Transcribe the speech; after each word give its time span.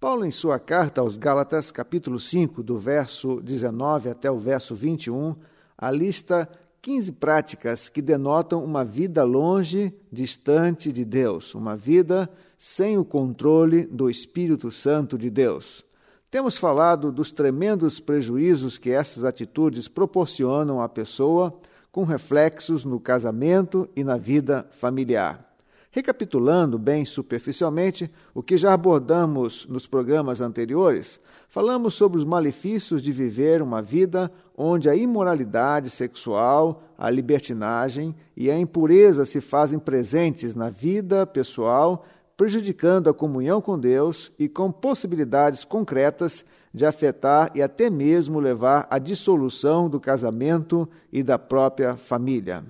Paulo, 0.00 0.24
em 0.24 0.30
sua 0.30 0.58
carta 0.58 1.02
aos 1.02 1.18
Gálatas, 1.18 1.70
capítulo 1.70 2.18
5, 2.18 2.62
do 2.62 2.78
verso 2.78 3.38
19 3.42 4.08
até 4.08 4.30
o 4.30 4.38
verso 4.38 4.74
21, 4.74 5.36
alista 5.76 6.48
15 6.80 7.12
práticas 7.12 7.90
que 7.90 8.00
denotam 8.00 8.64
uma 8.64 8.82
vida 8.82 9.22
longe, 9.24 9.94
distante 10.10 10.90
de 10.90 11.04
Deus, 11.04 11.54
uma 11.54 11.76
vida 11.76 12.30
sem 12.56 12.96
o 12.96 13.04
controle 13.04 13.84
do 13.84 14.08
Espírito 14.08 14.72
Santo 14.72 15.18
de 15.18 15.28
Deus. 15.28 15.84
Temos 16.30 16.56
falado 16.56 17.12
dos 17.12 17.30
tremendos 17.30 18.00
prejuízos 18.00 18.78
que 18.78 18.88
essas 18.88 19.22
atitudes 19.22 19.86
proporcionam 19.86 20.80
à 20.80 20.88
pessoa, 20.88 21.54
com 21.92 22.04
reflexos 22.04 22.86
no 22.86 22.98
casamento 22.98 23.86
e 23.94 24.02
na 24.02 24.16
vida 24.16 24.66
familiar. 24.70 25.49
Recapitulando 25.92 26.78
bem 26.78 27.04
superficialmente 27.04 28.08
o 28.32 28.44
que 28.44 28.56
já 28.56 28.72
abordamos 28.72 29.66
nos 29.68 29.88
programas 29.88 30.40
anteriores, 30.40 31.18
falamos 31.48 31.94
sobre 31.94 32.16
os 32.16 32.24
malefícios 32.24 33.02
de 33.02 33.10
viver 33.10 33.60
uma 33.60 33.82
vida 33.82 34.30
onde 34.56 34.88
a 34.88 34.94
imoralidade 34.94 35.90
sexual, 35.90 36.84
a 36.96 37.10
libertinagem 37.10 38.14
e 38.36 38.48
a 38.48 38.56
impureza 38.56 39.24
se 39.24 39.40
fazem 39.40 39.80
presentes 39.80 40.54
na 40.54 40.70
vida 40.70 41.26
pessoal, 41.26 42.06
prejudicando 42.36 43.10
a 43.10 43.14
comunhão 43.14 43.60
com 43.60 43.76
Deus 43.76 44.30
e 44.38 44.48
com 44.48 44.70
possibilidades 44.70 45.64
concretas 45.64 46.44
de 46.72 46.86
afetar 46.86 47.50
e 47.52 47.60
até 47.60 47.90
mesmo 47.90 48.38
levar 48.38 48.86
à 48.88 49.00
dissolução 49.00 49.88
do 49.88 49.98
casamento 49.98 50.88
e 51.12 51.20
da 51.20 51.36
própria 51.36 51.96
família. 51.96 52.62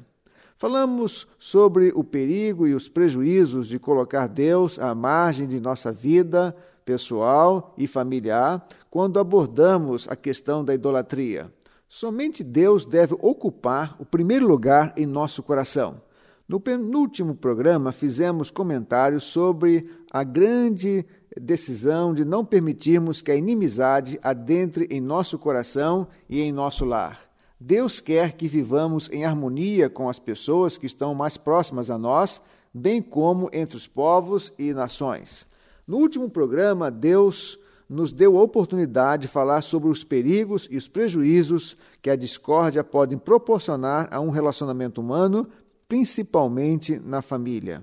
Falamos 0.60 1.26
sobre 1.38 1.90
o 1.94 2.04
perigo 2.04 2.66
e 2.66 2.74
os 2.74 2.86
prejuízos 2.86 3.66
de 3.66 3.78
colocar 3.78 4.26
Deus 4.26 4.78
à 4.78 4.94
margem 4.94 5.48
de 5.48 5.58
nossa 5.58 5.90
vida 5.90 6.54
pessoal 6.84 7.74
e 7.78 7.86
familiar 7.86 8.68
quando 8.90 9.18
abordamos 9.18 10.06
a 10.06 10.14
questão 10.14 10.62
da 10.62 10.74
idolatria. 10.74 11.50
Somente 11.88 12.44
Deus 12.44 12.84
deve 12.84 13.14
ocupar 13.22 13.96
o 13.98 14.04
primeiro 14.04 14.46
lugar 14.46 14.92
em 14.98 15.06
nosso 15.06 15.42
coração. 15.42 16.02
No 16.46 16.60
penúltimo 16.60 17.34
programa, 17.34 17.90
fizemos 17.90 18.50
comentários 18.50 19.24
sobre 19.24 19.88
a 20.10 20.22
grande 20.22 21.06
decisão 21.40 22.12
de 22.12 22.22
não 22.22 22.44
permitirmos 22.44 23.22
que 23.22 23.32
a 23.32 23.36
inimizade 23.36 24.20
adentre 24.22 24.86
em 24.90 25.00
nosso 25.00 25.38
coração 25.38 26.06
e 26.28 26.42
em 26.42 26.52
nosso 26.52 26.84
lar. 26.84 27.29
Deus 27.62 28.00
quer 28.00 28.32
que 28.32 28.48
vivamos 28.48 29.10
em 29.12 29.26
harmonia 29.26 29.90
com 29.90 30.08
as 30.08 30.18
pessoas 30.18 30.78
que 30.78 30.86
estão 30.86 31.14
mais 31.14 31.36
próximas 31.36 31.90
a 31.90 31.98
nós, 31.98 32.40
bem 32.72 33.02
como 33.02 33.50
entre 33.52 33.76
os 33.76 33.86
povos 33.86 34.50
e 34.58 34.72
nações. 34.72 35.46
No 35.86 35.98
último 35.98 36.30
programa, 36.30 36.90
Deus 36.90 37.58
nos 37.86 38.12
deu 38.12 38.38
a 38.38 38.42
oportunidade 38.42 39.22
de 39.22 39.28
falar 39.28 39.60
sobre 39.60 39.90
os 39.90 40.02
perigos 40.02 40.66
e 40.70 40.76
os 40.78 40.88
prejuízos 40.88 41.76
que 42.00 42.08
a 42.08 42.16
discórdia 42.16 42.82
pode 42.82 43.14
proporcionar 43.18 44.08
a 44.10 44.20
um 44.20 44.30
relacionamento 44.30 45.02
humano, 45.02 45.46
principalmente 45.86 46.98
na 46.98 47.20
família. 47.20 47.82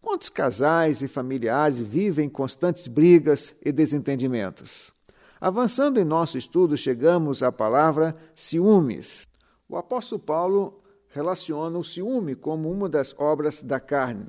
Quantos 0.00 0.30
casais 0.30 1.02
e 1.02 1.08
familiares 1.08 1.78
vivem 1.78 2.30
constantes 2.30 2.88
brigas 2.88 3.54
e 3.62 3.70
desentendimentos? 3.72 4.96
Avançando 5.40 6.00
em 6.00 6.04
nosso 6.04 6.36
estudo, 6.36 6.76
chegamos 6.76 7.42
à 7.42 7.52
palavra 7.52 8.16
ciúmes. 8.34 9.26
O 9.68 9.76
apóstolo 9.76 10.20
Paulo 10.20 10.80
relaciona 11.10 11.78
o 11.78 11.84
ciúme 11.84 12.34
como 12.34 12.70
uma 12.70 12.88
das 12.88 13.14
obras 13.16 13.62
da 13.62 13.78
carne. 13.78 14.26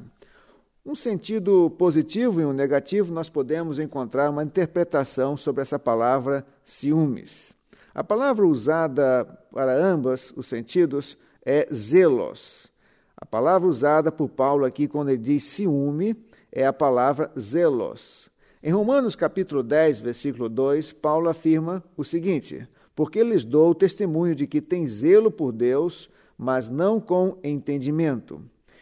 Um 0.86 0.94
sentido 0.94 1.70
positivo 1.72 2.40
e 2.40 2.46
um 2.46 2.54
negativo, 2.54 3.14
nós 3.14 3.30
podemos 3.30 3.80
encontrar 3.80 4.30
uma 4.30 4.44
interpretação 4.44 5.36
sobre 5.36 5.62
essa 5.62 5.80
palavra 5.80 6.46
ciúmes. 6.64 7.54
A 7.94 8.04
palavra 8.04 8.46
usada 8.46 9.26
para 9.52 9.76
ambas 9.76 10.32
os 10.36 10.46
sentidos 10.46 11.18
é 11.44 11.68
zelos. 11.74 12.72
A 13.18 13.26
palavra 13.26 13.68
usada 13.68 14.12
por 14.12 14.30
Paulo 14.30 14.64
aqui 14.64 14.88
quando 14.88 15.10
ele 15.10 15.18
diz 15.18 15.44
ciúme 15.44 16.16
é 16.52 16.66
a 16.66 16.74
palavra 16.74 17.32
zelos. 17.38 18.29
Em 18.62 18.72
Romanos 18.72 19.16
capítulo 19.16 19.64
10, 19.64 20.02
versículo 20.02 20.50
2, 20.50 20.92
Paulo 20.92 21.30
afirma 21.30 21.82
o 21.96 22.04
seguinte: 22.04 22.68
Porque 22.94 23.24
lhes 23.24 23.46
dou 23.46 23.74
testemunho 23.74 24.36
de 24.36 24.46
que 24.46 24.60
tem 24.60 24.86
zelo 24.86 25.32
por 25.32 25.54
Deus, 25.54 26.10
mas 26.38 26.68
não 26.68 27.00
com 27.00 27.38
entendimento. 27.42 28.42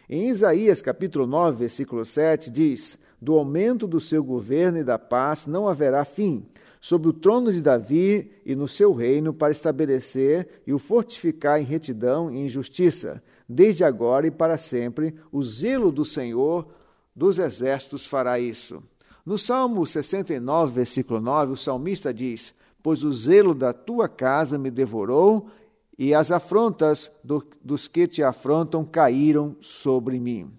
Em 0.09 0.29
Isaías 0.29 0.81
capítulo 0.81 1.27
9, 1.27 1.59
versículo 1.59 2.03
7, 2.03 2.49
diz: 2.49 2.97
Do 3.21 3.37
aumento 3.37 3.85
do 3.85 3.99
seu 3.99 4.23
governo 4.23 4.79
e 4.79 4.83
da 4.83 4.97
paz 4.97 5.45
não 5.45 5.69
haverá 5.69 6.03
fim, 6.03 6.43
sobre 6.81 7.09
o 7.09 7.13
trono 7.13 7.53
de 7.53 7.61
Davi 7.61 8.31
e 8.43 8.55
no 8.55 8.67
seu 8.67 8.93
reino, 8.93 9.31
para 9.31 9.51
estabelecer 9.51 10.61
e 10.65 10.73
o 10.73 10.79
fortificar 10.79 11.61
em 11.61 11.65
retidão 11.65 12.31
e 12.31 12.39
em 12.39 12.49
justiça, 12.49 13.21
desde 13.47 13.83
agora 13.83 14.25
e 14.25 14.31
para 14.31 14.57
sempre, 14.57 15.13
o 15.31 15.43
zelo 15.43 15.91
do 15.91 16.03
Senhor 16.03 16.67
dos 17.15 17.37
exércitos 17.37 18.07
fará 18.07 18.39
isso. 18.39 18.81
No 19.27 19.37
Salmo 19.37 19.85
69, 19.85 20.71
versículo 20.71 21.19
9, 21.19 21.51
o 21.51 21.57
salmista 21.57 22.13
diz: 22.13 22.55
Pois 22.81 23.03
o 23.03 23.11
zelo 23.11 23.53
da 23.53 23.73
tua 23.73 24.07
casa 24.07 24.57
me 24.57 24.71
devorou 24.71 25.49
e 25.99 26.13
as 26.13 26.31
afrontas 26.31 27.11
do, 27.21 27.45
dos 27.61 27.89
que 27.89 28.07
te 28.07 28.23
afrontam 28.23 28.85
caíram 28.85 29.57
sobre 29.59 30.17
mim. 30.17 30.49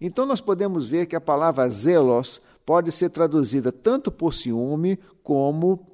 Então 0.00 0.26
nós 0.26 0.40
podemos 0.40 0.88
ver 0.88 1.06
que 1.06 1.14
a 1.14 1.20
palavra 1.20 1.68
zelos 1.68 2.42
pode 2.66 2.90
ser 2.90 3.10
traduzida 3.10 3.70
tanto 3.70 4.10
por 4.10 4.34
ciúme 4.34 4.98
como 5.22 5.86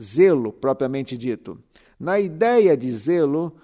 zelo 0.00 0.52
propriamente 0.52 1.16
dito. 1.16 1.56
Na 1.96 2.18
ideia 2.18 2.76
de 2.76 2.90
zelo, 2.90 3.54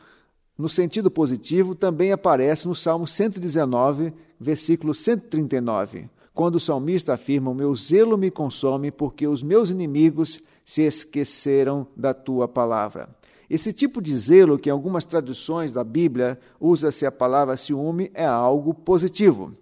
no 0.57 0.69
sentido 0.69 1.11
positivo, 1.11 1.75
também 1.75 2.13
aparece 2.13 2.69
no 2.69 2.77
Salmo 2.77 3.09
119, 3.09 4.15
versículo 4.39 4.95
139, 4.95 6.09
quando 6.35 6.57
o 6.57 6.61
salmista 6.61 7.15
afirma: 7.15 7.51
O 7.51 7.55
meu 7.55 7.75
zelo 7.75 8.17
me 8.17 8.31
consome, 8.31 8.91
porque 8.91 9.27
os 9.27 9.43
meus 9.43 9.71
inimigos 9.71 10.41
se 10.65 10.83
esqueceram 10.83 11.87
da 11.97 12.15
tua 12.15 12.49
palavra. 12.49 13.09
Esse 13.51 13.73
tipo 13.73 14.01
de 14.01 14.17
zelo, 14.17 14.59
que 14.59 14.71
em 14.71 14.73
algumas 14.73 15.05
traduções 15.05 15.73
da 15.73 15.85
Bíblia 15.85 16.39
usa-se 16.59 17.05
a 17.05 17.13
palavra 17.13 17.57
ciúme, 17.57 18.11
é 18.15 18.25
algo 18.25 18.73
positivo. 18.73 19.53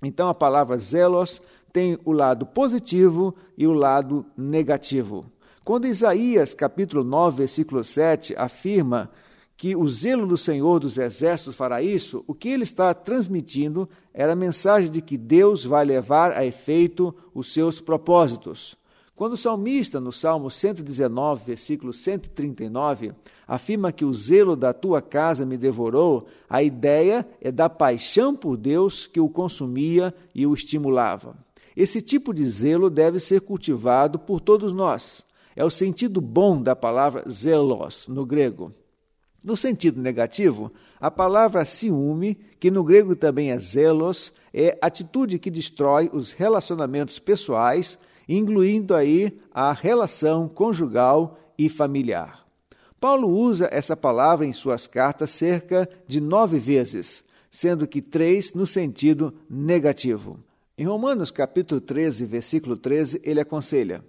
Então 0.00 0.28
a 0.28 0.34
palavra 0.34 0.76
zelos 0.78 1.40
tem 1.72 1.98
o 2.04 2.12
lado 2.12 2.46
positivo 2.46 3.34
e 3.56 3.66
o 3.66 3.72
lado 3.72 4.24
negativo. 4.36 5.26
Quando 5.64 5.86
Isaías, 5.86 6.54
capítulo 6.54 7.02
9, 7.02 7.38
versículo 7.38 7.82
7, 7.82 8.34
afirma 8.36 9.10
que 9.56 9.76
o 9.76 9.86
zelo 9.86 10.26
do 10.26 10.36
Senhor 10.36 10.80
dos 10.80 10.98
Exércitos 10.98 11.54
fará 11.54 11.80
isso, 11.82 12.24
o 12.26 12.34
que 12.34 12.48
ele 12.48 12.64
está 12.64 12.92
transmitindo 12.92 13.88
era 14.12 14.32
a 14.32 14.36
mensagem 14.36 14.90
de 14.90 15.00
que 15.00 15.16
Deus 15.16 15.64
vai 15.64 15.84
levar 15.84 16.32
a 16.32 16.44
efeito 16.44 17.14
os 17.34 17.52
seus 17.52 17.80
propósitos. 17.80 18.76
Quando 19.14 19.34
o 19.34 19.36
salmista, 19.36 20.00
no 20.00 20.10
Salmo 20.10 20.50
119, 20.50 21.44
versículo 21.44 21.92
139, 21.92 23.12
afirma 23.46 23.92
que 23.92 24.04
o 24.04 24.12
zelo 24.12 24.56
da 24.56 24.72
tua 24.72 25.00
casa 25.00 25.46
me 25.46 25.56
devorou, 25.56 26.26
a 26.48 26.62
ideia 26.62 27.24
é 27.40 27.52
da 27.52 27.68
paixão 27.68 28.34
por 28.34 28.56
Deus 28.56 29.06
que 29.06 29.20
o 29.20 29.28
consumia 29.28 30.14
e 30.34 30.46
o 30.46 30.54
estimulava. 30.54 31.36
Esse 31.76 32.02
tipo 32.02 32.34
de 32.34 32.44
zelo 32.44 32.90
deve 32.90 33.20
ser 33.20 33.42
cultivado 33.42 34.18
por 34.18 34.40
todos 34.40 34.72
nós. 34.72 35.24
É 35.54 35.64
o 35.64 35.70
sentido 35.70 36.20
bom 36.20 36.60
da 36.60 36.74
palavra 36.74 37.22
zelos, 37.30 38.08
no 38.08 38.26
grego. 38.26 38.72
No 39.42 39.56
sentido 39.56 40.00
negativo, 40.00 40.72
a 41.00 41.10
palavra 41.10 41.64
ciúme, 41.64 42.38
que 42.60 42.70
no 42.70 42.84
grego 42.84 43.16
também 43.16 43.50
é 43.50 43.58
zelos, 43.58 44.32
é 44.54 44.78
atitude 44.80 45.38
que 45.38 45.50
destrói 45.50 46.08
os 46.12 46.32
relacionamentos 46.32 47.18
pessoais, 47.18 47.98
incluindo 48.28 48.94
aí 48.94 49.36
a 49.52 49.72
relação 49.72 50.48
conjugal 50.48 51.38
e 51.58 51.68
familiar. 51.68 52.46
Paulo 53.00 53.28
usa 53.28 53.68
essa 53.72 53.96
palavra 53.96 54.46
em 54.46 54.52
suas 54.52 54.86
cartas 54.86 55.30
cerca 55.30 55.88
de 56.06 56.20
nove 56.20 56.56
vezes, 56.58 57.24
sendo 57.50 57.84
que 57.84 58.00
três 58.00 58.54
no 58.54 58.64
sentido 58.64 59.34
negativo. 59.50 60.38
Em 60.78 60.86
Romanos 60.86 61.32
capítulo 61.32 61.80
13, 61.80 62.24
versículo 62.26 62.76
13, 62.76 63.20
ele 63.24 63.40
aconselha: 63.40 64.04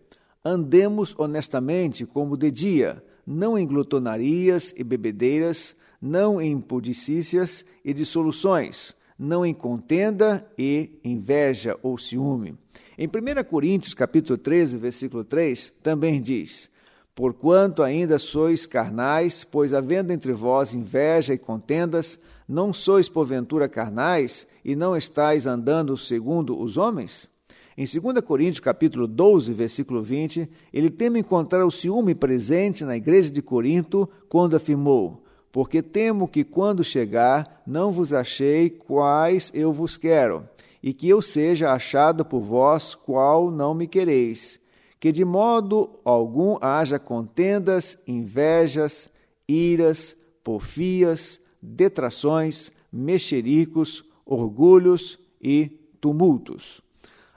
Andemos 0.46 1.16
honestamente 1.18 2.06
como 2.06 2.38
de 2.38 2.52
dia, 2.52 3.04
não 3.26 3.58
em 3.58 3.66
glutonarias 3.66 4.74
e 4.78 4.84
bebedeiras, 4.84 5.76
não 6.02 6.42
em 6.42 6.60
pudicícias 6.60 7.66
e 7.84 7.94
dissoluções, 7.94 8.94
não 9.18 9.46
em 9.46 9.54
contenda 9.54 10.46
e 10.58 11.00
inveja 11.04 11.78
ou 11.82 11.98
ciúme. 11.98 12.58
Em 12.98 13.08
1 13.08 13.44
Coríntios, 13.50 13.94
capítulo 13.94 14.38
13, 14.38 14.78
versículo 14.78 15.24
3, 15.24 15.72
também 15.82 16.22
diz: 16.22 16.70
Porquanto 17.16 17.82
ainda 17.82 18.20
sois 18.20 18.66
carnais, 18.66 19.44
pois 19.44 19.74
havendo 19.74 20.12
entre 20.12 20.34
vós 20.34 20.74
inveja 20.74 21.34
e 21.34 21.38
contendas, 21.38 22.20
não 22.48 22.74
sois 22.74 23.08
porventura 23.08 23.70
carnais 23.70 24.46
e 24.64 24.76
não 24.76 24.96
estáis 24.96 25.48
andando 25.48 25.96
segundo 25.96 26.60
os 26.60 26.78
homens? 26.78 27.30
Em 27.76 27.86
2 27.86 28.22
Coríntios, 28.24 28.60
capítulo 28.60 29.08
12, 29.08 29.52
versículo 29.52 30.02
20, 30.04 30.48
ele 30.72 30.92
teme 30.92 31.20
encontrar 31.20 31.66
o 31.66 31.72
ciúme 31.72 32.14
presente 32.14 32.86
na 32.86 32.96
igreja 32.96 33.32
de 33.32 33.42
Corinto 33.42 34.08
quando 34.30 34.56
afirmou: 34.56 35.24
Porque 35.52 35.82
temo 35.82 36.28
que 36.28 36.44
quando 36.44 36.84
chegar 36.84 37.64
não 37.66 37.92
vos 37.92 38.14
achei 38.14 38.70
quais 38.70 39.50
eu 39.56 39.74
vos 39.74 39.98
quero, 39.98 40.48
e 40.84 40.94
que 40.94 41.10
eu 41.10 41.20
seja 41.20 41.74
achado 41.74 42.24
por 42.24 42.42
vós 42.42 42.94
qual 42.94 43.50
não 43.50 43.74
me 43.74 43.88
quereis, 43.88 44.60
que 45.00 45.12
de 45.12 45.26
modo 45.26 46.00
algum 46.06 46.58
haja 46.62 47.00
contendas, 47.00 47.98
invejas, 48.08 49.10
iras, 49.48 50.16
porfias, 50.44 51.42
detrações, 51.60 52.72
mexericos, 52.92 54.06
orgulhos 54.24 55.18
e 55.42 55.72
tumultos. 56.00 56.83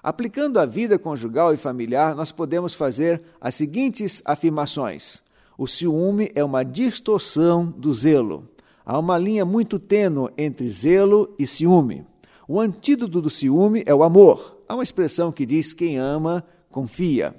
Aplicando 0.07 0.61
a 0.61 0.65
vida 0.65 1.01
conjugal 1.01 1.53
e 1.53 1.57
familiar, 1.57 2.15
nós 2.15 2.31
podemos 2.31 2.73
fazer 2.73 3.21
as 3.41 3.57
seguintes 3.57 4.23
afirmações: 4.25 5.21
o 5.59 5.67
ciúme 5.67 6.31
é 6.33 6.45
uma 6.45 6.63
distorção 6.63 7.67
do 7.67 7.93
zelo. 7.93 8.49
Há 8.85 9.01
uma 9.01 9.19
linha 9.19 9.45
muito 9.45 9.81
tênue 9.81 10.31
entre 10.39 10.69
zelo 10.69 11.35
e 11.37 11.45
ciúme. 11.45 12.07
O 12.47 12.61
antídoto 12.61 13.21
do 13.21 13.29
ciúme 13.29 13.83
é 13.85 13.93
o 13.93 14.05
amor. 14.05 14.63
Há 14.69 14.75
uma 14.75 14.85
expressão 14.85 15.33
que 15.33 15.45
diz: 15.45 15.73
quem 15.73 15.99
ama, 15.99 16.45
confia. 16.71 17.35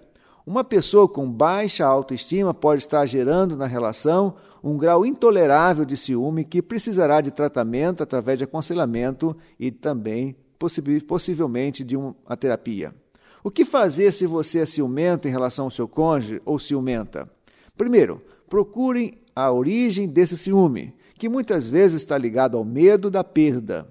Uma 0.45 0.61
pessoa 0.61 1.07
com 1.07 1.25
baixa 1.31 1.85
autoestima 1.85 2.53
pode 2.53 2.81
estar 2.81 3.05
gerando 3.05 3.55
na 3.55 3.65
relação 3.65 4.35
um 4.61 4.77
grau 4.77 5.05
intolerável 5.05 5.85
de 5.85 5.95
ciúme 5.95 6.43
que 6.43 6.61
precisará 6.61 7.21
de 7.21 7.31
tratamento 7.31 8.03
através 8.03 8.37
de 8.37 8.43
aconselhamento 8.43 9.37
e 9.57 9.71
também 9.71 10.35
possivelmente 10.57 11.83
de 11.83 11.95
uma 11.95 12.37
terapia. 12.37 12.93
O 13.43 13.51
que 13.51 13.63
fazer 13.63 14.11
se 14.11 14.25
você 14.25 14.59
é 14.59 14.65
ciumento 14.65 15.27
em 15.27 15.31
relação 15.31 15.65
ao 15.65 15.71
seu 15.71 15.87
cônjuge 15.87 16.41
ou 16.43 16.59
ciumenta? 16.59 17.29
Primeiro, 17.77 18.21
procurem 18.49 19.19
a 19.35 19.51
origem 19.51 20.07
desse 20.07 20.35
ciúme, 20.35 20.93
que 21.17 21.29
muitas 21.29 21.67
vezes 21.67 22.01
está 22.01 22.17
ligado 22.17 22.57
ao 22.57 22.65
medo 22.65 23.09
da 23.09 23.23
perda. 23.23 23.87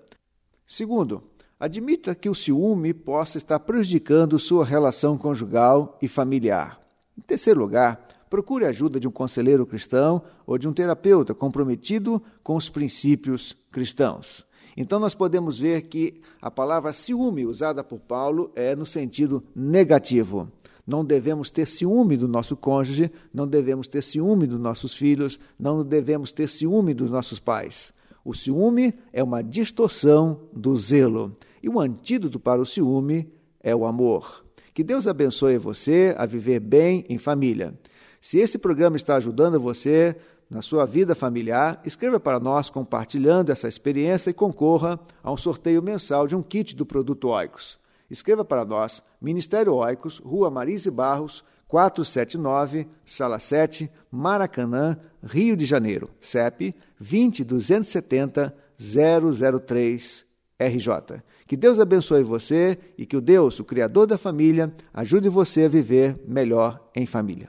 Segundo, 0.66 1.22
admita 1.58 2.14
que 2.14 2.28
o 2.28 2.34
ciúme 2.34 2.92
possa 2.92 3.38
estar 3.38 3.60
prejudicando 3.60 4.38
sua 4.38 4.64
relação 4.64 5.16
conjugal 5.16 5.96
e 6.02 6.08
familiar. 6.08 6.80
Em 7.16 7.22
terceiro 7.22 7.60
lugar, 7.60 8.06
procure 8.28 8.64
a 8.64 8.68
ajuda 8.68 9.00
de 9.00 9.08
um 9.08 9.12
conselheiro 9.12 9.64
cristão 9.64 10.22
ou 10.46 10.58
de 10.58 10.68
um 10.68 10.72
terapeuta 10.72 11.34
comprometido 11.34 12.22
com 12.42 12.56
os 12.56 12.68
princípios 12.68 13.56
cristãos. 13.70 14.44
Então, 14.76 15.00
nós 15.00 15.14
podemos 15.14 15.58
ver 15.58 15.82
que 15.82 16.20
a 16.40 16.50
palavra 16.50 16.92
ciúme 16.92 17.46
usada 17.46 17.82
por 17.82 17.98
Paulo 17.98 18.50
é 18.54 18.76
no 18.76 18.84
sentido 18.84 19.42
negativo. 19.54 20.50
Não 20.86 21.04
devemos 21.04 21.50
ter 21.50 21.66
ciúme 21.66 22.16
do 22.16 22.28
nosso 22.28 22.56
cônjuge, 22.56 23.10
não 23.32 23.48
devemos 23.48 23.88
ter 23.88 24.02
ciúme 24.02 24.46
dos 24.46 24.60
nossos 24.60 24.94
filhos, 24.94 25.40
não 25.58 25.82
devemos 25.82 26.30
ter 26.30 26.48
ciúme 26.48 26.94
dos 26.94 27.10
nossos 27.10 27.40
pais. 27.40 27.92
O 28.24 28.34
ciúme 28.34 28.94
é 29.12 29.22
uma 29.22 29.42
distorção 29.42 30.40
do 30.52 30.76
zelo. 30.76 31.36
E 31.62 31.68
o 31.68 31.80
antídoto 31.80 32.38
para 32.38 32.60
o 32.60 32.66
ciúme 32.66 33.32
é 33.60 33.74
o 33.74 33.86
amor. 33.86 34.44
Que 34.74 34.84
Deus 34.84 35.06
abençoe 35.06 35.58
você 35.58 36.14
a 36.18 36.26
viver 36.26 36.60
bem 36.60 37.04
em 37.08 37.18
família. 37.18 37.74
Se 38.20 38.38
esse 38.38 38.58
programa 38.58 38.96
está 38.96 39.16
ajudando 39.16 39.58
você 39.58 40.16
na 40.48 40.62
sua 40.62 40.86
vida 40.86 41.14
familiar, 41.14 41.80
escreva 41.84 42.20
para 42.20 42.38
nós 42.38 42.70
compartilhando 42.70 43.50
essa 43.50 43.68
experiência 43.68 44.30
e 44.30 44.34
concorra 44.34 44.98
a 45.22 45.32
um 45.32 45.36
sorteio 45.36 45.82
mensal 45.82 46.26
de 46.26 46.36
um 46.36 46.42
kit 46.42 46.76
do 46.76 46.86
produto 46.86 47.28
Oicos. 47.28 47.78
Escreva 48.08 48.44
para 48.44 48.64
nós, 48.64 49.02
Ministério 49.20 49.74
Oicos, 49.74 50.18
Rua 50.18 50.50
Marise 50.50 50.90
Barros, 50.90 51.44
479, 51.66 52.86
Sala 53.04 53.38
7, 53.38 53.90
Maracanã, 54.10 54.96
Rio 55.22 55.56
de 55.56 55.66
Janeiro. 55.66 56.10
CEP 56.20 56.74
20270 57.00 58.54
003 58.78 60.24
RJ. 60.58 61.22
Que 61.46 61.56
Deus 61.56 61.78
abençoe 61.78 62.22
você 62.22 62.78
e 62.96 63.04
que 63.04 63.16
o 63.16 63.20
Deus, 63.20 63.58
o 63.58 63.64
Criador 63.64 64.06
da 64.06 64.18
família, 64.18 64.72
ajude 64.92 65.28
você 65.28 65.64
a 65.64 65.68
viver 65.68 66.18
melhor 66.26 66.80
em 66.94 67.06
família. 67.06 67.48